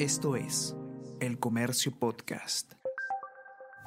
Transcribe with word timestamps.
Esto 0.00 0.34
es 0.34 0.74
El 1.20 1.38
Comercio 1.38 1.92
Podcast. 1.92 2.72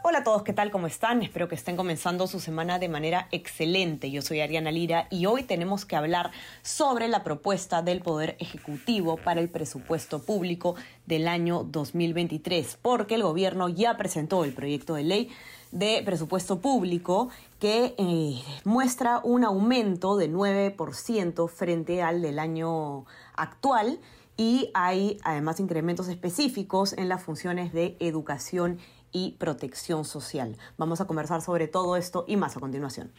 Hola 0.04 0.20
a 0.20 0.24
todos, 0.24 0.44
¿qué 0.44 0.54
tal? 0.54 0.70
¿Cómo 0.70 0.86
están? 0.86 1.24
Espero 1.24 1.48
que 1.48 1.56
estén 1.56 1.76
comenzando 1.76 2.28
su 2.28 2.40
semana 2.40 2.78
de 2.78 2.88
manera 2.88 3.28
excelente. 3.32 4.12
Yo 4.12 4.22
soy 4.22 4.40
Ariana 4.40 4.70
Lira 4.70 5.08
y 5.10 5.26
hoy 5.26 5.42
tenemos 5.42 5.86
que 5.86 5.96
hablar 5.96 6.30
sobre 6.62 7.08
la 7.08 7.24
propuesta 7.24 7.82
del 7.82 8.02
Poder 8.02 8.36
Ejecutivo 8.40 9.18
para 9.18 9.42
el 9.42 9.50
presupuesto 9.50 10.22
público 10.22 10.76
del 11.08 11.28
año 11.28 11.64
2023, 11.64 12.78
porque 12.84 13.16
el 13.16 13.24
gobierno 13.24 13.68
ya 13.70 13.98
presentó 13.98 14.44
el 14.44 14.54
proyecto 14.54 14.94
de 14.94 15.04
ley 15.06 15.32
de 15.72 16.04
presupuesto 16.06 16.60
público 16.60 17.30
que 17.58 17.96
eh, 17.98 18.40
muestra 18.66 19.20
un 19.24 19.44
aumento 19.44 20.16
de 20.16 20.30
9% 20.30 21.50
frente 21.50 22.04
al 22.04 22.22
del 22.22 22.38
año 22.38 23.08
actual 23.36 23.98
y 24.38 24.72
hay 24.74 25.20
además 25.24 25.60
incrementos 25.60 26.08
específicos 26.08 26.94
en 26.94 27.10
las 27.10 27.24
funciones 27.24 27.74
de 27.74 27.98
educación 28.00 28.80
y 29.12 29.34
protección 29.34 30.06
social. 30.06 30.58
Vamos 30.78 31.02
a 31.02 31.06
conversar 31.06 31.42
sobre 31.42 31.68
todo 31.68 31.96
esto 31.96 32.26
y 32.28 32.36
más 32.36 32.58
a 32.58 32.60
continuación. 32.60 33.14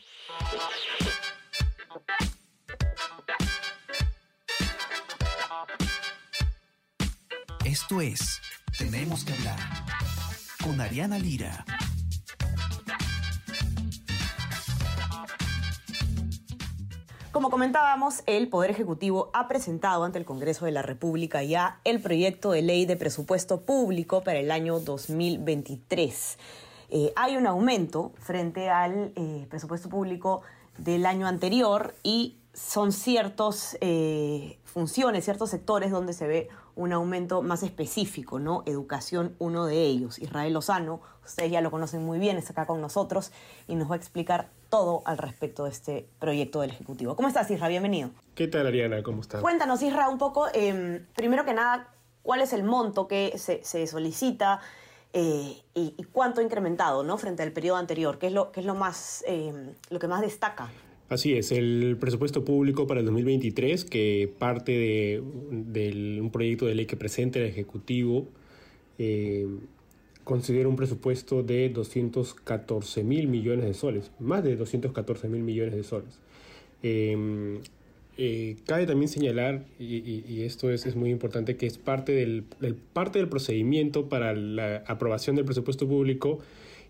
Esto 7.64 8.00
es 8.00 8.40
Tenemos 8.78 9.24
que 9.24 9.32
hablar 9.32 9.58
con 10.62 10.80
Ariana 10.80 11.18
Lira. 11.18 11.64
Como 17.44 17.50
comentábamos, 17.50 18.22
el 18.24 18.48
Poder 18.48 18.70
Ejecutivo 18.70 19.28
ha 19.34 19.48
presentado 19.48 20.04
ante 20.04 20.18
el 20.18 20.24
Congreso 20.24 20.64
de 20.64 20.70
la 20.70 20.80
República 20.80 21.42
ya 21.42 21.78
el 21.84 22.00
proyecto 22.00 22.52
de 22.52 22.62
ley 22.62 22.86
de 22.86 22.96
presupuesto 22.96 23.60
público 23.60 24.22
para 24.24 24.38
el 24.38 24.50
año 24.50 24.80
2023. 24.80 26.38
Eh, 26.88 27.12
hay 27.16 27.36
un 27.36 27.46
aumento 27.46 28.12
frente 28.18 28.70
al 28.70 29.12
eh, 29.14 29.46
presupuesto 29.50 29.90
público 29.90 30.40
del 30.78 31.04
año 31.04 31.26
anterior 31.26 31.94
y 32.02 32.38
son 32.54 32.92
ciertas 32.92 33.76
eh, 33.82 34.58
funciones, 34.64 35.24
ciertos 35.24 35.50
sectores 35.50 35.90
donde 35.90 36.14
se 36.14 36.26
ve 36.26 36.48
un 36.76 36.92
aumento 36.92 37.42
más 37.42 37.62
específico, 37.62 38.38
¿no? 38.38 38.62
Educación, 38.66 39.34
uno 39.38 39.66
de 39.66 39.82
ellos. 39.82 40.18
Israel 40.18 40.52
Lozano, 40.52 41.00
ustedes 41.24 41.50
ya 41.50 41.60
lo 41.60 41.70
conocen 41.70 42.04
muy 42.04 42.18
bien, 42.18 42.36
está 42.36 42.52
acá 42.52 42.66
con 42.66 42.80
nosotros 42.80 43.32
y 43.68 43.74
nos 43.76 43.90
va 43.90 43.94
a 43.94 43.98
explicar 43.98 44.48
todo 44.68 45.02
al 45.04 45.18
respecto 45.18 45.64
de 45.64 45.70
este 45.70 46.08
proyecto 46.18 46.60
del 46.60 46.70
Ejecutivo. 46.70 47.14
¿Cómo 47.16 47.28
estás, 47.28 47.50
Isra? 47.50 47.68
Bienvenido. 47.68 48.10
¿Qué 48.34 48.48
tal, 48.48 48.66
Ariana? 48.66 49.02
¿Cómo 49.02 49.20
estás? 49.20 49.40
Cuéntanos, 49.40 49.82
Isra, 49.82 50.08
un 50.08 50.18
poco, 50.18 50.48
em, 50.52 51.06
primero 51.14 51.44
que 51.44 51.54
nada, 51.54 51.88
cuál 52.22 52.40
es 52.40 52.52
el 52.52 52.64
monto 52.64 53.06
que 53.06 53.38
se, 53.38 53.86
solicita 53.86 54.60
eh, 55.12 55.62
y, 55.74 56.04
cuánto 56.12 56.40
ha 56.40 56.44
incrementado, 56.44 57.04
¿no? 57.04 57.18
Frente 57.18 57.44
al 57.44 57.52
periodo 57.52 57.76
anterior, 57.76 58.18
¿qué 58.18 58.26
es 58.26 58.32
lo, 58.32 58.50
qué 58.50 58.60
es 58.60 58.66
lo, 58.66 58.74
más, 58.74 59.22
em, 59.28 59.74
lo 59.90 60.00
que 60.00 60.08
más 60.08 60.20
destaca? 60.22 60.70
Así 61.08 61.34
es, 61.34 61.52
el 61.52 61.96
presupuesto 62.00 62.44
público 62.44 62.86
para 62.86 63.00
el 63.00 63.06
2023, 63.06 63.84
que 63.84 64.32
parte 64.38 64.72
de, 64.72 66.20
un 66.20 66.30
proyecto 66.30 66.66
de 66.66 66.74
ley 66.74 66.86
que 66.86 66.96
presenta 66.96 67.38
el 67.38 67.44
Ejecutivo, 67.44 68.26
eh, 68.98 69.46
considera 70.24 70.66
un 70.66 70.76
presupuesto 70.76 71.42
de 71.42 71.68
214 71.68 73.04
mil 73.04 73.28
millones 73.28 73.66
de 73.66 73.74
soles, 73.74 74.10
más 74.18 74.42
de 74.42 74.56
214 74.56 75.28
mil 75.28 75.42
millones 75.42 75.74
de 75.74 75.82
soles. 75.82 76.18
Em, 76.82 77.58
eh, 78.16 78.56
cabe 78.66 78.86
también 78.86 79.08
señalar, 79.08 79.66
y, 79.78 80.42
esto 80.42 80.70
es, 80.70 80.96
muy 80.96 81.10
importante, 81.10 81.56
que 81.56 81.66
es 81.66 81.76
parte 81.76 82.12
del, 82.12 82.44
parte 82.94 83.18
del 83.18 83.28
procedimiento 83.28 84.08
para 84.08 84.34
la 84.34 84.84
aprobación 84.86 85.36
del 85.36 85.44
presupuesto 85.44 85.86
público, 85.86 86.38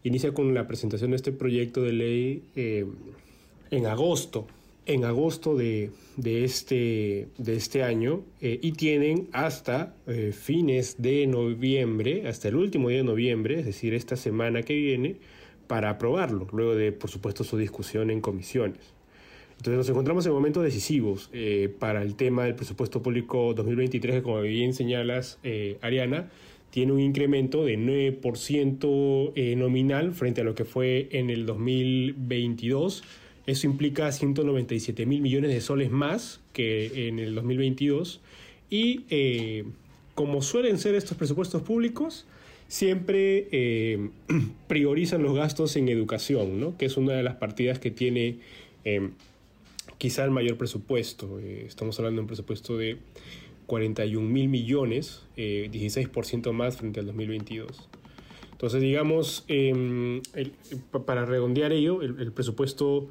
inicia 0.04 0.32
con 0.32 0.54
la 0.54 0.66
presentación 0.68 1.10
de 1.10 1.16
este 1.16 1.32
proyecto 1.32 1.82
de 1.82 1.92
ley 1.92 2.42
eh, 2.56 2.86
en 3.70 3.86
agosto, 3.86 4.46
en 4.86 5.04
agosto 5.04 5.56
de, 5.56 5.90
este, 6.22 7.28
de 7.38 7.56
este 7.56 7.82
año 7.82 8.22
eh, 8.40 8.58
y 8.62 8.72
tienen 8.72 9.28
hasta 9.32 9.94
eh, 10.06 10.32
fines 10.32 10.96
de 10.98 11.26
noviembre, 11.26 12.28
hasta 12.28 12.48
el 12.48 12.56
último 12.56 12.88
día 12.88 12.98
de 12.98 13.04
noviembre, 13.04 13.60
es 13.60 13.66
decir, 13.66 13.94
esta 13.94 14.16
semana 14.16 14.62
que 14.62 14.74
viene, 14.74 15.16
para 15.66 15.90
aprobarlo, 15.90 16.46
luego 16.52 16.74
de, 16.74 16.92
por 16.92 17.08
supuesto, 17.10 17.44
su 17.44 17.56
discusión 17.56 18.10
en 18.10 18.20
comisiones. 18.20 18.92
Entonces 19.56 19.78
nos 19.78 19.88
encontramos 19.88 20.26
en 20.26 20.32
momentos 20.32 20.62
decisivos 20.62 21.30
eh, 21.32 21.72
para 21.78 22.02
el 22.02 22.16
tema 22.16 22.44
del 22.44 22.54
presupuesto 22.54 23.02
público 23.02 23.54
2023, 23.54 24.16
que 24.16 24.22
como 24.22 24.40
bien 24.42 24.74
señalas, 24.74 25.38
Ariana, 25.80 26.28
tiene 26.70 26.92
un 26.92 27.00
incremento 27.00 27.64
de 27.64 27.78
9% 27.78 29.56
nominal 29.56 30.12
frente 30.12 30.40
a 30.40 30.44
lo 30.44 30.54
que 30.56 30.64
fue 30.64 31.08
en 31.12 31.30
el 31.30 31.46
2022 31.46 33.04
eso 33.46 33.66
implica 33.66 34.10
197 34.10 35.04
mil 35.06 35.20
millones 35.20 35.52
de 35.52 35.60
soles 35.60 35.90
más 35.90 36.40
que 36.52 37.08
en 37.08 37.18
el 37.18 37.34
2022. 37.34 38.20
Y 38.70 39.04
eh, 39.10 39.64
como 40.14 40.40
suelen 40.40 40.78
ser 40.78 40.94
estos 40.94 41.16
presupuestos 41.18 41.60
públicos, 41.62 42.26
siempre 42.68 43.48
eh, 43.52 44.08
priorizan 44.66 45.22
los 45.22 45.34
gastos 45.34 45.76
en 45.76 45.88
educación, 45.88 46.58
¿no? 46.58 46.78
que 46.78 46.86
es 46.86 46.96
una 46.96 47.12
de 47.12 47.22
las 47.22 47.36
partidas 47.36 47.78
que 47.78 47.90
tiene 47.90 48.38
eh, 48.84 49.10
quizá 49.98 50.24
el 50.24 50.30
mayor 50.30 50.56
presupuesto. 50.56 51.38
estamos 51.38 51.98
hablando 51.98 52.20
de 52.20 52.22
un 52.22 52.28
presupuesto 52.28 52.78
de 52.78 52.96
41 53.66 54.26
mil 54.26 54.48
millones, 54.48 55.22
16% 55.36 56.52
más 56.52 56.78
frente 56.78 57.00
al 57.00 57.06
2022. 57.06 57.88
Entonces, 58.52 58.80
digamos, 58.80 59.46
para 61.06 61.24
redondear 61.24 61.72
ello, 61.72 62.02
el 62.02 62.32
presupuesto 62.32 63.10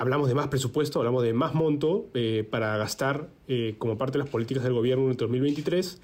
hablamos 0.00 0.28
de 0.28 0.34
más 0.34 0.48
presupuesto, 0.48 0.98
hablamos 0.98 1.22
de 1.22 1.34
más 1.34 1.52
monto 1.52 2.08
eh, 2.14 2.48
para 2.50 2.76
gastar 2.78 3.28
eh, 3.48 3.74
como 3.76 3.98
parte 3.98 4.16
de 4.16 4.24
las 4.24 4.30
políticas 4.30 4.64
del 4.64 4.72
gobierno 4.72 5.04
en 5.04 5.10
el 5.10 5.16
2023 5.18 6.00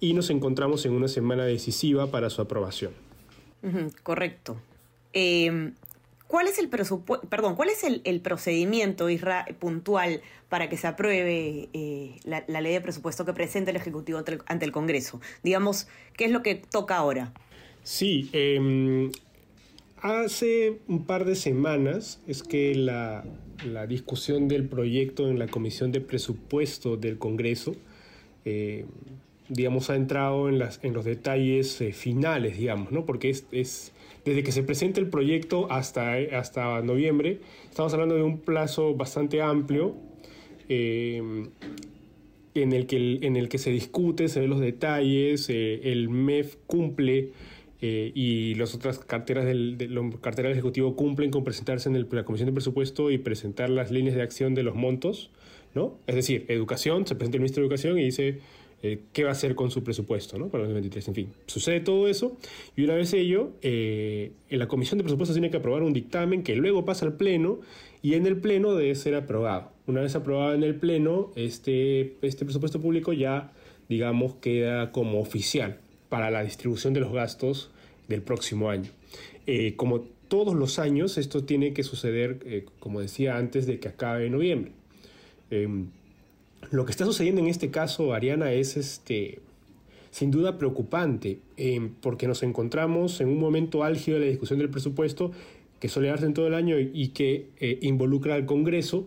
y 0.00 0.14
nos 0.14 0.30
encontramos 0.30 0.84
en 0.84 0.92
una 0.92 1.06
semana 1.06 1.44
decisiva 1.44 2.10
para 2.10 2.28
su 2.28 2.42
aprobación. 2.42 2.92
correcto. 4.02 4.56
Em, 5.12 5.74
¿Cuál 6.26 6.48
es 6.48 6.58
el 6.58 6.68
presupuesto, 6.68 7.28
perdón, 7.28 7.54
cuál 7.54 7.68
es 7.68 7.84
el, 7.84 8.20
procedimiento 8.20 9.08
Isra, 9.08 9.46
puntual 9.60 10.22
para 10.48 10.68
que 10.68 10.76
se 10.76 10.88
apruebe 10.88 11.68
eh, 11.72 12.16
la, 12.24 12.60
ley 12.60 12.72
de 12.72 12.80
presupuesto 12.80 13.24
que 13.24 13.32
presenta 13.32 13.70
el 13.70 13.76
Ejecutivo 13.76 14.18
ante 14.18 14.64
el, 14.64 14.72
Congreso? 14.72 15.20
Digamos, 15.44 15.86
¿qué 16.16 16.24
es 16.24 16.32
lo 16.32 16.42
que 16.42 16.56
toca 16.56 16.96
ahora? 16.96 17.32
Sí, 17.84 18.28
eh, 18.32 19.08
Hace 20.06 20.78
un 20.86 21.04
par 21.04 21.24
de 21.24 21.34
semanas 21.34 22.22
es 22.28 22.44
que 22.44 22.76
la, 22.76 23.24
discusión 23.88 24.46
del 24.46 24.68
proyecto 24.68 25.28
en 25.28 25.40
la 25.40 25.48
Comisión 25.48 25.90
de 25.90 26.00
Presupuesto 26.00 26.96
del 26.96 27.18
Congreso, 27.18 27.74
eh, 28.44 28.84
digamos, 29.48 29.90
ha 29.90 29.96
entrado 29.96 30.48
en, 30.48 30.60
las, 30.60 30.78
en 30.84 30.94
los 30.94 31.04
detalles 31.04 31.80
eh, 31.80 31.92
finales, 31.92 32.56
digamos, 32.56 32.92
¿no? 32.92 33.04
Porque 33.04 33.30
es, 33.30 33.92
desde 34.24 34.44
que 34.44 34.52
se 34.52 34.62
presenta 34.62 35.00
el 35.00 35.08
proyecto 35.08 35.72
hasta, 35.72 36.12
hasta 36.38 36.82
noviembre, 36.82 37.40
estamos 37.68 37.92
hablando 37.92 38.14
de 38.14 38.22
un 38.22 38.38
plazo 38.38 38.94
bastante 38.94 39.42
amplio. 39.42 39.96
Eh, 40.68 41.48
en 42.54 42.72
el, 42.72 42.86
que, 42.86 43.18
en 43.22 43.34
el 43.34 43.48
que 43.48 43.58
se 43.58 43.70
discute, 43.70 44.28
se 44.28 44.38
ven 44.38 44.50
los 44.50 44.60
detalles, 44.60 45.50
el 45.50 46.08
MEF 46.08 46.56
cumple 46.66 47.32
eh, 47.80 48.10
y 48.14 48.54
las 48.54 48.74
otras 48.74 48.98
carteras 48.98 49.44
del, 49.44 49.76
de, 49.76 49.88
del 49.88 50.52
Ejecutivo 50.52 50.96
cumplen 50.96 51.30
con 51.30 51.44
presentarse 51.44 51.88
en 51.88 52.08
la 52.10 52.24
Comisión 52.24 52.46
de 52.46 52.52
Presupuesto 52.52 53.10
y 53.10 53.18
presentar 53.18 53.68
las 53.68 53.90
líneas 53.90 54.16
de 54.16 54.22
acción 54.22 54.54
de 54.54 54.62
los 54.62 54.74
montos, 54.74 55.30
¿no? 55.74 55.98
Es 56.06 56.14
decir, 56.14 56.46
educación, 56.48 57.06
se 57.06 57.14
presenta 57.14 57.36
el 57.36 57.40
Ministro 57.40 57.62
de 57.62 57.66
Educación 57.66 57.98
y 57.98 58.04
dice 58.04 58.38
eh, 58.82 59.00
qué 59.12 59.24
va 59.24 59.30
a 59.30 59.32
hacer 59.32 59.54
con 59.54 59.70
su 59.70 59.82
presupuesto, 59.82 60.38
¿no? 60.38 60.48
Para 60.48 60.64
el 60.64 60.68
2023, 60.68 61.08
en 61.08 61.14
fin. 61.14 61.32
Sucede 61.46 61.80
todo 61.80 62.08
eso 62.08 62.36
y 62.76 62.84
una 62.84 62.94
vez 62.94 63.12
ello, 63.12 63.50
eh, 63.60 64.32
en 64.48 64.58
la 64.58 64.68
Comisión 64.68 64.96
de 64.98 65.04
Presupuestos 65.04 65.34
tiene 65.34 65.50
que 65.50 65.58
aprobar 65.58 65.82
un 65.82 65.92
dictamen 65.92 66.42
que 66.42 66.56
luego 66.56 66.84
pasa 66.84 67.04
al 67.04 67.14
Pleno 67.14 67.60
y 68.00 68.14
en 68.14 68.26
el 68.26 68.38
Pleno 68.38 68.74
debe 68.74 68.94
ser 68.94 69.14
aprobado. 69.14 69.72
Una 69.86 70.00
vez 70.00 70.14
aprobado 70.14 70.54
en 70.54 70.62
el 70.62 70.76
Pleno, 70.76 71.30
este, 71.36 72.16
este 72.22 72.44
presupuesto 72.44 72.80
público 72.80 73.12
ya, 73.12 73.52
digamos, 73.88 74.34
queda 74.36 74.92
como 74.92 75.20
oficial 75.20 75.80
para 76.08 76.30
la 76.30 76.42
distribución 76.42 76.94
de 76.94 77.00
los 77.00 77.12
gastos 77.12 77.70
del 78.08 78.22
próximo 78.22 78.70
año. 78.70 78.90
Eh, 79.46 79.74
como 79.76 80.00
todos 80.28 80.54
los 80.54 80.78
años, 80.78 81.18
esto 81.18 81.44
tiene 81.44 81.72
que 81.72 81.82
suceder, 81.82 82.40
eh, 82.46 82.64
como 82.80 83.00
decía 83.00 83.36
antes, 83.36 83.66
de 83.66 83.78
que 83.78 83.88
acabe 83.88 84.28
noviembre. 84.28 84.72
Em, 85.50 85.86
lo 86.70 86.84
que 86.84 86.90
está 86.90 87.04
sucediendo 87.04 87.40
en 87.40 87.46
este 87.46 87.70
caso, 87.70 88.12
Ariana, 88.12 88.52
es 88.52 88.76
este, 88.76 89.38
sin 90.10 90.30
duda 90.30 90.58
preocupante, 90.58 91.38
em, 91.56 91.90
porque 92.00 92.26
nos 92.26 92.42
encontramos 92.42 93.20
en 93.20 93.28
un 93.28 93.38
momento 93.38 93.84
álgido 93.84 94.18
de 94.18 94.24
la 94.24 94.30
discusión 94.30 94.58
del 94.58 94.70
presupuesto 94.70 95.30
que 95.78 95.88
suele 95.88 96.08
darse 96.08 96.26
en 96.26 96.34
todo 96.34 96.46
el 96.46 96.54
año 96.54 96.76
y 96.78 97.08
que 97.08 97.48
eh, 97.60 97.78
involucra 97.82 98.34
al 98.34 98.46
Congreso, 98.46 99.06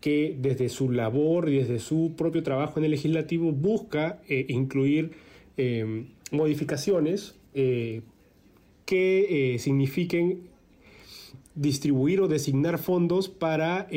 que 0.00 0.36
desde 0.38 0.68
su 0.68 0.90
labor 0.90 1.48
y 1.48 1.56
desde 1.56 1.78
su 1.78 2.12
propio 2.14 2.42
trabajo 2.42 2.78
en 2.78 2.84
el 2.84 2.90
legislativo 2.90 3.52
busca 3.52 4.20
incluir 4.28 5.12
eh, 5.56 6.04
que 8.84 9.56
signifiquen 9.58 10.48
distribuir 11.54 12.20
o 12.20 12.28
designar 12.28 12.78
fondos 12.78 13.28
para 13.28 13.88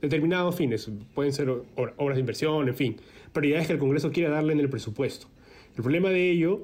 determinados 0.00 0.56
fines. 0.56 0.90
Pueden 1.14 1.32
ser 1.32 1.48
obras 1.48 2.16
de 2.16 2.20
inversión, 2.20 2.68
en 2.68 2.74
fin, 2.74 2.96
prioridades 3.32 3.66
que 3.66 3.72
el 3.74 3.78
Congreso 3.78 4.12
quiere 4.12 4.30
darle 4.30 4.52
en 4.52 4.60
el 4.60 4.68
presupuesto. 4.68 5.26
El 5.76 5.82
problema 5.82 6.10
de 6.10 6.30
ello, 6.30 6.62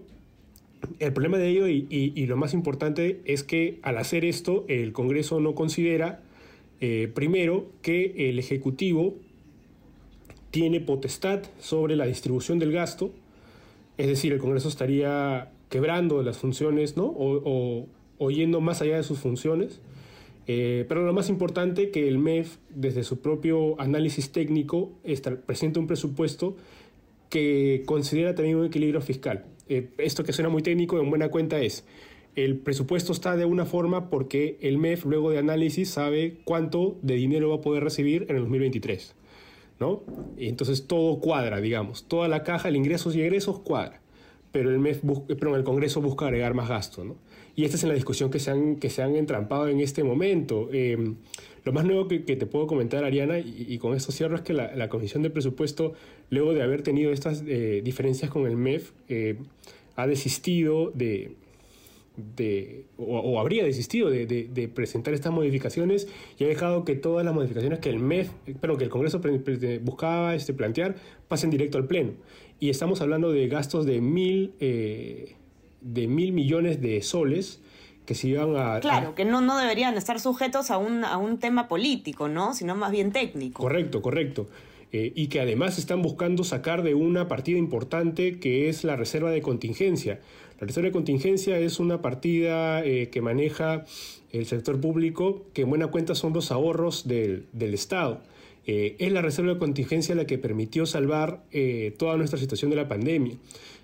el 0.98 1.12
problema 1.12 1.36
de 1.38 1.48
ello 1.48 1.68
y, 1.68 2.26
lo 2.26 2.36
más 2.36 2.54
importante 2.54 3.20
es 3.24 3.42
que 3.42 3.78
al 3.82 3.98
hacer 3.98 4.24
esto 4.24 4.64
el 4.68 4.92
Congreso 4.92 5.40
no 5.40 5.54
considera, 5.54 6.22
eh, 6.80 7.10
primero, 7.12 7.70
que 7.82 8.30
el 8.30 8.38
Ejecutivo 8.38 9.16
tiene 10.50 10.80
potestad 10.80 11.42
sobre 11.58 11.96
la 11.96 12.06
distribución 12.06 12.58
del 12.58 12.72
gasto, 12.72 13.12
es 13.98 14.06
decir, 14.06 14.32
el 14.32 14.38
Congreso 14.38 14.68
estaría 14.68 15.50
quebrando 15.70 16.22
las 16.22 16.36
funciones, 16.36 16.98
¿no? 16.98 17.06
O, 17.06 17.86
o 18.18 18.30
yendo 18.30 18.60
más 18.60 18.82
allá 18.82 18.96
de 18.96 19.02
sus 19.02 19.18
funciones. 19.18 19.80
Eh, 20.46 20.84
pero 20.88 21.04
lo 21.06 21.12
más 21.12 21.28
importante 21.28 21.90
que 21.90 22.06
el 22.06 22.18
MEF, 22.18 22.56
desde 22.68 23.02
su 23.02 23.20
propio 23.20 23.80
análisis 23.80 24.30
técnico, 24.30 24.92
presenta 25.46 25.80
un 25.80 25.86
presupuesto 25.86 26.56
que 27.28 27.82
considera 27.86 28.34
también 28.34 28.56
un 28.56 28.66
equilibrio 28.66 29.00
fiscal. 29.00 29.46
Eh, 29.68 29.88
esto 29.98 30.24
que 30.24 30.32
suena 30.32 30.48
muy 30.48 30.62
técnico, 30.62 31.00
en 31.00 31.08
buena 31.08 31.28
cuenta 31.28 31.60
es, 31.60 31.84
el 32.36 32.58
presupuesto 32.58 33.12
está 33.12 33.36
de 33.36 33.44
una 33.44 33.64
forma 33.64 34.10
porque 34.10 34.58
el 34.60 34.76
MEF, 34.76 35.06
luego 35.06 35.30
de 35.30 35.38
análisis, 35.38 35.90
sabe 35.90 36.38
cuánto 36.44 36.98
de 37.02 37.14
dinero 37.14 37.50
va 37.50 37.56
a 37.56 37.60
poder 37.60 37.84
recibir 37.84 38.26
en 38.28 38.36
el 38.36 38.42
2023. 38.42 39.14
¿no? 39.78 40.02
Y 40.36 40.48
entonces 40.48 40.86
todo 40.86 41.20
cuadra, 41.20 41.60
digamos. 41.60 42.04
Toda 42.04 42.28
la 42.28 42.42
caja, 42.42 42.68
el 42.68 42.76
ingresos 42.76 43.16
y 43.16 43.22
egresos 43.22 43.60
cuadra. 43.60 44.00
Pero 44.52 44.70
el, 44.70 44.78
MEF 44.78 45.02
pero 45.28 45.54
el 45.54 45.64
Congreso 45.64 46.00
busca 46.00 46.26
agregar 46.26 46.54
más 46.54 46.68
gasto. 46.68 47.04
¿no? 47.04 47.16
Y 47.56 47.64
esta 47.64 47.76
es 47.76 47.84
la 47.84 47.94
discusión 47.94 48.30
que 48.30 48.38
se 48.38 48.50
han, 48.50 48.76
que 48.76 48.90
se 48.90 49.02
han 49.02 49.16
entrampado 49.16 49.68
en 49.68 49.80
este 49.80 50.02
momento. 50.02 50.68
Eh, 50.72 51.14
lo 51.64 51.72
más 51.72 51.84
nuevo 51.84 52.08
que, 52.08 52.18
te 52.20 52.46
puedo 52.46 52.66
comentar, 52.66 53.04
Ariana, 53.04 53.38
y, 53.38 53.76
con 53.78 53.94
esto 53.94 54.12
cierro, 54.12 54.34
es 54.36 54.42
que 54.42 54.54
la, 54.54 54.88
Comisión 54.88 55.22
de 55.22 55.30
Presupuesto, 55.30 55.92
luego 56.30 56.54
de 56.54 56.62
haber 56.62 56.82
tenido 56.82 57.12
estas 57.12 57.44
eh, 57.46 57.82
diferencias 57.84 58.30
con 58.30 58.46
el 58.46 58.56
MEF, 58.56 58.92
eh, 59.08 59.36
ha 59.96 60.06
desistido 60.06 60.90
de, 60.94 61.32
de 62.36 62.84
o, 62.96 63.38
habría 63.38 63.64
desistido 63.64 64.10
de, 64.10 64.70
presentar 64.74 65.14
estas 65.14 65.32
modificaciones 65.32 66.08
y 66.38 66.44
ha 66.44 66.48
dejado 66.48 66.84
que 66.84 66.94
todas 66.94 67.24
las 67.24 67.34
modificaciones 67.34 67.78
que 67.78 67.90
el 67.90 67.98
MEF, 67.98 68.30
perdón, 68.60 68.78
que 68.78 68.84
el 68.84 68.90
Congreso 68.90 69.20
buscaba 69.82 70.34
este, 70.34 70.54
plantear, 70.54 70.96
pasen 71.28 71.50
directo 71.50 71.78
al 71.78 71.86
Pleno. 71.86 72.12
Y 72.60 72.70
estamos 72.70 73.00
hablando 73.00 73.32
de 73.32 73.48
gastos 73.48 73.86
de 73.86 74.00
mil 74.00 74.52
de 74.58 76.06
mil 76.06 76.32
millones 76.32 76.80
de 76.80 77.02
soles 77.02 77.60
que 78.06 78.14
se 78.14 78.28
iban 78.28 78.56
a... 78.56 78.80
Claro, 78.80 79.14
que 79.14 79.24
no, 79.24 79.40
no 79.40 79.56
deberían 79.56 79.96
estar 79.96 80.18
sujetos 80.18 80.70
a 80.70 80.78
un, 80.78 81.04
a 81.04 81.16
un 81.16 81.38
tema 81.38 81.68
político, 81.68 82.28
¿no? 82.28 82.54
Sino 82.54 82.74
más 82.74 82.90
bien 82.90 83.12
técnico. 83.12 83.62
Correcto, 83.62 84.02
correcto. 84.02 84.48
Eh, 84.92 85.12
y 85.14 85.28
que 85.28 85.40
además 85.40 85.78
están 85.78 86.02
buscando 86.02 86.42
sacar 86.42 86.82
de 86.82 86.94
una 86.94 87.28
partida 87.28 87.56
importante 87.58 88.40
que 88.40 88.68
es 88.68 88.82
la 88.82 88.96
reserva 88.96 89.30
de 89.30 89.40
contingencia. 89.40 90.20
La 90.60 90.66
reserva 90.66 90.88
de 90.88 90.92
contingencia 90.92 91.56
es 91.58 91.78
una 91.78 92.02
partida 92.02 92.84
eh, 92.84 93.08
que 93.10 93.20
maneja 93.20 93.84
el 94.32 94.46
sector 94.46 94.80
público, 94.80 95.46
que 95.54 95.62
en 95.62 95.70
buena 95.70 95.86
cuenta 95.86 96.16
son 96.16 96.32
los 96.32 96.50
ahorros 96.50 97.06
del, 97.06 97.46
del 97.52 97.74
Estado. 97.74 98.20
Eh, 98.70 98.96
es 98.98 99.12
la 99.12 99.22
reserva 99.22 99.54
de 99.54 99.58
contingencia 99.58 100.14
la 100.14 100.26
que 100.26 100.38
permitió 100.38 100.86
salvar 100.86 101.42
toda 101.98 102.16
nuestra 102.16 102.38
situación 102.38 102.70
de 102.70 102.76
la 102.76 102.88
pandemia. 102.88 103.34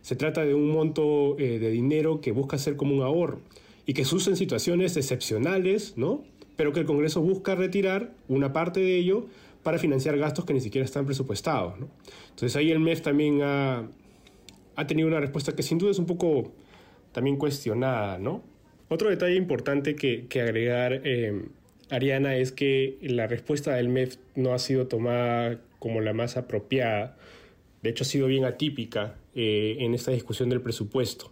Se 0.07 0.15
trata 0.15 0.45
de 0.45 0.55
un 0.55 0.71
monto 0.71 1.37
eh, 1.37 1.59
de 1.59 1.69
dinero 1.69 2.21
que 2.21 2.31
busca 2.31 2.59
ser 2.59 2.77
como 2.77 2.95
un 2.95 3.03
ahorro 3.03 3.41
y 3.87 3.93
que 3.93 4.05
se 4.05 4.15
usa 4.15 4.31
en 4.31 4.37
situaciones 4.37 4.97
excepcionales, 4.97 5.95
¿no? 5.97 6.23
Pero 6.55 6.73
que 6.73 6.79
el 6.79 6.87
Congreso 6.87 7.21
busca 7.23 7.57
retirar 7.57 8.13
una 8.29 8.53
parte 8.53 8.79
de 8.79 8.97
ello 8.99 9.27
para 9.65 9.81
financiar 9.81 10.17
gastos 10.17 10.45
que 10.45 10.55
ni 10.55 10.61
siquiera 10.61 10.85
están 10.85 11.07
presupuestados, 11.07 11.75
Entonces 12.31 12.55
ahí 12.55 12.71
el 12.71 12.79
MEF 12.79 13.03
también 13.03 13.41
ha, 13.43 13.89
tenido 14.87 15.09
una 15.09 15.19
respuesta 15.19 15.57
que 15.57 15.65
sin 15.65 15.79
duda 15.79 15.91
es 15.91 15.99
un 15.99 16.07
poco 16.07 16.53
también 17.11 17.37
cuestionada, 17.37 18.17
¿no? 18.21 18.45
Otro 18.89 19.11
detalle 19.11 19.35
importante 19.35 19.97
que, 19.97 20.29
agregar, 20.41 21.01
eh, 21.03 21.47
Ariana, 21.91 22.37
es 22.37 22.51
que 22.51 22.99
la 23.01 23.27
respuesta 23.27 23.75
del 23.75 23.89
MEF 23.89 24.17
no 24.35 24.53
ha 24.53 24.59
sido 24.59 24.89
tomada 24.89 25.61
como 25.79 26.01
la 26.01 26.13
más 26.13 26.37
apropiada. 26.37 27.17
De 27.83 27.91
hecho, 27.91 28.03
ha 28.03 28.07
sido 28.07 28.27
bien 28.27 28.45
atípica 28.45 29.17
eh, 29.35 29.77
en 29.79 29.95
esta 29.95 30.11
discusión 30.11 30.49
del 30.49 30.61
presupuesto. 30.61 31.31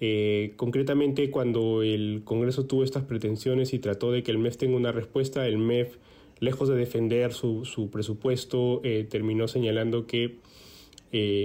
Eh, 0.00 0.54
concretamente, 0.56 1.30
cuando 1.30 1.82
el 1.82 2.22
Congreso 2.24 2.66
tuvo 2.66 2.84
estas 2.84 3.04
pretensiones 3.04 3.74
y 3.74 3.78
trató 3.78 4.10
de 4.10 4.22
que 4.22 4.30
el 4.30 4.38
MEF 4.38 4.56
tenga 4.56 4.76
una 4.76 4.92
respuesta, 4.92 5.46
el 5.46 5.58
MEF, 5.58 5.96
lejos 6.40 6.68
de 6.68 6.76
defender 6.76 7.32
su, 7.34 7.88
presupuesto, 7.92 8.80
eh, 8.84 9.06
terminó 9.08 9.46
señalando 9.46 10.06
que 10.06 10.38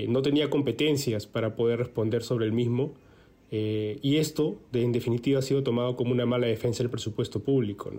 no 0.08 0.22
tenía 0.22 0.50
competencias 0.50 1.28
para 1.28 1.58
poder 1.58 1.80
responder 1.80 2.24
sobre 2.24 2.46
el 2.46 2.54
mismo. 2.54 2.96
y 3.52 4.16
esto, 4.16 4.58
en 4.72 4.94
definitiva, 4.94 5.40
ha 5.40 5.42
sido 5.42 5.62
tomado 5.62 5.98
como 5.98 6.14
una 6.14 6.26
mala 6.26 6.48
defensa 6.48 6.84
del 6.84 6.90
presupuesto 6.90 7.42
público. 7.42 7.92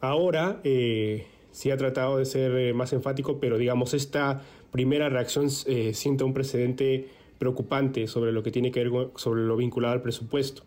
Ahora 0.00 0.60
sí 0.62 1.70
ha 1.70 1.76
tratado 1.76 2.18
de 2.18 2.24
ser 2.24 2.74
más 2.74 2.92
enfático, 2.92 3.38
pero 3.38 3.58
digamos, 3.58 3.94
esta 3.94 4.42
primera 4.74 5.08
reacción 5.08 5.46
eh, 5.66 5.94
sienta 5.94 6.24
un 6.24 6.34
precedente 6.34 7.06
preocupante 7.38 8.08
sobre 8.08 8.32
lo 8.32 8.42
que 8.42 8.50
tiene 8.50 8.72
que 8.72 8.82
ver 8.82 9.10
sobre 9.14 9.42
lo 9.42 9.56
vinculado 9.56 9.94
al 9.94 10.02
presupuesto. 10.02 10.64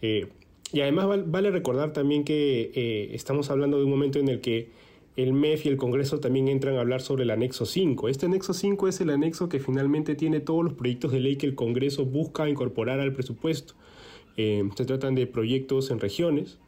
Eh, 0.00 0.28
y 0.72 0.80
además 0.80 1.06
vale 1.26 1.50
recordar 1.50 1.92
también 1.92 2.24
que 2.24 2.72
eh, 2.74 3.10
estamos 3.12 3.50
hablando 3.50 3.76
de 3.76 3.84
un 3.84 3.90
momento 3.90 4.18
en 4.18 4.30
el 4.30 4.40
que 4.40 4.70
el 5.16 5.34
MEF 5.34 5.66
y 5.66 5.68
el 5.68 5.76
Congreso 5.76 6.18
también 6.18 6.48
entran 6.48 6.76
a 6.76 6.80
hablar 6.80 7.02
sobre 7.02 7.24
el 7.24 7.30
anexo 7.30 7.66
5. 7.66 8.08
Este 8.08 8.24
anexo 8.24 8.54
5 8.54 8.88
es 8.88 9.02
el 9.02 9.10
anexo 9.10 9.50
que 9.50 9.60
finalmente 9.60 10.14
tiene 10.14 10.40
todos 10.40 10.64
los 10.64 10.72
proyectos 10.72 11.12
de 11.12 11.20
ley 11.20 11.36
que 11.36 11.44
el 11.44 11.54
Congreso 11.54 12.06
busca 12.06 12.48
incorporar 12.48 13.00
al 13.00 13.12
presupuesto. 13.12 13.74
se 14.34 14.84
tratan 14.86 15.14
de 15.14 15.26
proyectos 15.26 15.90
en 15.90 16.00
regiones 16.00 16.58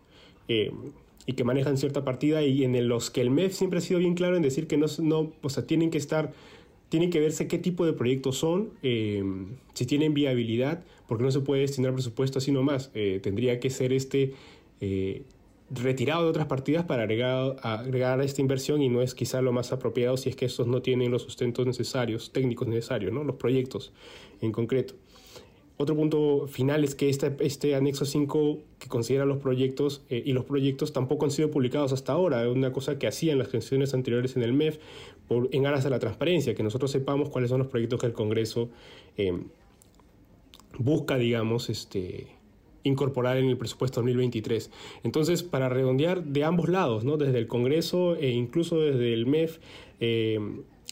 y 0.48 1.32
que 1.32 1.44
manejan 1.44 1.76
cierta 1.76 2.04
partida 2.04 2.42
y 2.42 2.64
en 2.64 2.88
los 2.88 3.10
que 3.10 3.20
el 3.20 3.30
MEF 3.30 3.54
siempre 3.54 3.78
ha 3.78 3.82
sido 3.82 4.00
bien 4.00 4.14
claro 4.14 4.36
en 4.36 4.42
decir 4.42 4.66
que 4.66 4.76
no, 4.76 4.86
no 5.00 5.32
o 5.42 5.48
sea, 5.48 5.66
tienen 5.66 5.90
que 5.90 5.98
estar 5.98 6.32
tiene 6.94 7.10
que 7.10 7.18
verse 7.18 7.48
qué 7.48 7.58
tipo 7.58 7.84
de 7.86 7.92
proyectos 7.92 8.36
son, 8.36 8.70
em, 8.82 9.56
si 9.72 9.84
tienen 9.84 10.14
viabilidad, 10.14 10.84
porque 11.08 11.24
no 11.24 11.32
se 11.32 11.40
puede 11.40 11.62
destinar 11.62 11.92
presupuesto 11.92 12.38
así 12.38 12.52
nomás. 12.52 12.92
Eh, 12.94 13.18
tendría 13.20 13.58
que 13.58 13.68
ser 13.68 13.92
este 13.92 14.34
eh, 14.80 15.22
retirado 15.70 16.22
de 16.22 16.28
otras 16.30 16.46
partidas 16.46 16.84
para 16.84 17.02
agregar, 17.02 17.56
agregar 17.62 18.20
a 18.20 18.24
esta 18.24 18.42
inversión 18.42 18.80
y 18.80 18.88
no 18.88 19.02
es 19.02 19.14
quizá 19.14 19.42
lo 19.42 19.52
más 19.52 19.72
apropiado 19.72 20.16
si 20.16 20.28
es 20.28 20.36
que 20.36 20.44
estos 20.44 20.68
no 20.68 20.82
tienen 20.82 21.10
los 21.10 21.22
sustentos 21.22 21.66
necesarios, 21.66 22.32
técnicos 22.32 22.68
necesarios, 22.68 23.12
¿no? 23.12 23.24
los 23.24 23.36
proyectos 23.36 23.92
en 24.40 24.52
concreto. 24.52 24.94
Otro 25.76 25.96
punto 25.96 26.46
final 26.46 26.84
es 26.84 26.94
que 26.94 27.08
este, 27.08 27.34
este 27.40 27.74
anexo 27.74 28.04
5 28.04 28.58
que 28.78 28.88
considera 28.88 29.24
los 29.24 29.38
proyectos 29.38 30.02
eh, 30.08 30.22
y 30.24 30.32
los 30.32 30.44
proyectos 30.44 30.92
tampoco 30.92 31.24
han 31.24 31.32
sido 31.32 31.50
publicados 31.50 31.92
hasta 31.92 32.12
ahora, 32.12 32.44
es 32.44 32.54
una 32.54 32.72
cosa 32.72 32.96
que 32.98 33.08
hacían 33.08 33.38
las 33.38 33.48
gestiones 33.48 33.92
anteriores 33.92 34.36
en 34.36 34.44
el 34.44 34.52
MEF 34.52 34.78
por, 35.26 35.48
en 35.52 35.66
aras 35.66 35.82
de 35.82 35.90
la 35.90 35.98
transparencia, 35.98 36.54
que 36.54 36.62
nosotros 36.62 36.92
sepamos 36.92 37.28
cuáles 37.28 37.50
son 37.50 37.58
los 37.58 37.68
proyectos 37.68 38.00
que 38.00 38.06
el 38.06 38.12
Congreso 38.12 38.68
eh, 39.16 39.36
busca, 40.78 41.16
digamos, 41.16 41.68
este, 41.68 42.28
incorporar 42.84 43.36
en 43.38 43.46
el 43.46 43.56
presupuesto 43.56 44.00
2023. 44.00 44.70
Entonces, 45.02 45.42
para 45.42 45.68
redondear 45.68 46.22
de 46.22 46.44
ambos 46.44 46.68
lados, 46.68 47.04
¿no? 47.04 47.16
desde 47.16 47.38
el 47.38 47.48
Congreso 47.48 48.14
e 48.14 48.30
incluso 48.30 48.78
desde 48.78 49.12
el 49.12 49.26
MEF, 49.26 49.58
eh, 49.98 50.38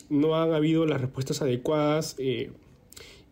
no 0.08 0.34
han 0.36 0.52
habido 0.52 0.86
las 0.86 1.00
respuestas 1.00 1.40
adecuadas 1.40 2.16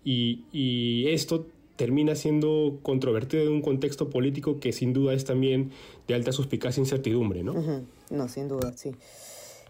y, 0.04 1.06
esto 1.08 1.46
termina 1.76 2.14
siendo 2.14 2.78
controvertido 2.82 3.42
en 3.44 3.52
un 3.52 3.62
contexto 3.62 4.10
político 4.10 4.60
que 4.60 4.72
sin 4.72 4.92
duda 4.92 5.14
es 5.14 5.24
también 5.24 5.70
de 6.06 6.14
alta 6.14 6.32
suspicacia 6.32 6.80
e 6.80 6.84
incertidumbre, 6.84 7.42
¿no? 7.42 7.54
No, 8.10 8.28
sin 8.28 8.48
duda, 8.48 8.76
sí. 8.76 8.92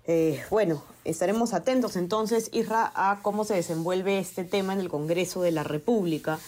Eh, 0.07 0.43
bueno, 0.51 0.83
estaremos 1.05 1.55
atentos 1.55 1.95
entonces, 1.95 2.49
Isra, 2.53 2.91
a 2.95 3.21
cómo 3.23 3.45
se 3.45 3.55
desenvuelve 3.55 4.19
este 4.19 4.45
tema 4.45 4.73
en 4.73 4.81
el 4.81 4.89
Congreso 4.89 5.43
de 5.43 5.53
la 5.53 5.63
República, 5.63 6.41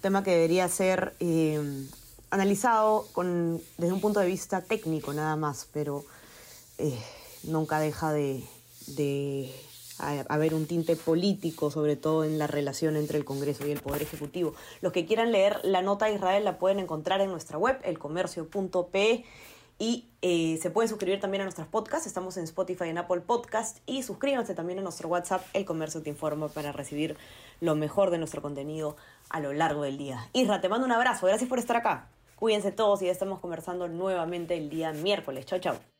tema 0.00 0.22
que 0.22 0.30
debería 0.30 0.68
ser 0.68 1.14
eh, 1.18 1.60
analizado 2.30 3.06
con, 3.12 3.60
desde 3.78 3.92
un 3.92 4.00
punto 4.00 4.20
de 4.20 4.26
vista 4.26 4.62
técnico 4.62 5.12
nada 5.12 5.34
más, 5.34 5.66
pero 5.72 6.04
eh, 6.78 6.98
nunca 7.42 7.80
deja 7.80 8.12
de 8.12 8.44
haber 10.28 10.54
un 10.54 10.66
tinte 10.66 10.96
político, 10.96 11.70
sobre 11.70 11.96
todo 11.96 12.24
en 12.24 12.38
la 12.38 12.46
relación 12.46 12.96
entre 12.96 13.18
el 13.18 13.24
Congreso 13.24 13.66
y 13.66 13.70
el 13.70 13.80
Poder 13.80 14.02
Ejecutivo. 14.02 14.54
Los 14.80 14.92
que 14.92 15.06
quieran 15.06 15.32
leer 15.32 15.60
la 15.62 15.82
nota 15.82 16.06
de 16.06 16.14
Israel 16.14 16.44
la 16.44 16.58
pueden 16.58 16.78
encontrar 16.78 17.20
en 17.20 17.30
nuestra 17.30 17.58
web, 17.58 17.78
elcomercio.pe. 17.84 19.24
Y 19.78 20.10
eh, 20.20 20.58
se 20.60 20.70
pueden 20.70 20.90
suscribir 20.90 21.20
también 21.20 21.40
a 21.40 21.44
nuestros 21.44 21.66
podcasts. 21.66 22.06
Estamos 22.06 22.36
en 22.36 22.44
Spotify 22.44 22.90
en 22.90 22.98
Apple 22.98 23.22
Podcast. 23.22 23.78
Y 23.86 24.02
suscríbanse 24.02 24.54
también 24.54 24.78
a 24.78 24.82
nuestro 24.82 25.08
WhatsApp, 25.08 25.42
El 25.54 25.64
Comercio 25.64 26.02
Te 26.02 26.10
Informa, 26.10 26.48
para 26.48 26.70
recibir 26.70 27.16
lo 27.60 27.74
mejor 27.76 28.10
de 28.10 28.18
nuestro 28.18 28.42
contenido 28.42 28.96
a 29.30 29.40
lo 29.40 29.54
largo 29.54 29.82
del 29.82 29.96
día. 29.96 30.28
Isra, 30.34 30.60
te 30.60 30.68
mando 30.68 30.84
un 30.84 30.92
abrazo. 30.92 31.26
Gracias 31.26 31.48
por 31.48 31.58
estar 31.58 31.76
acá. 31.78 32.08
Cuídense 32.36 32.72
todos 32.72 33.00
y 33.00 33.06
ya 33.06 33.12
estamos 33.12 33.40
conversando 33.40 33.88
nuevamente 33.88 34.56
el 34.56 34.68
día 34.68 34.92
miércoles. 34.92 35.46
Chao, 35.46 35.58
chao. 35.58 35.99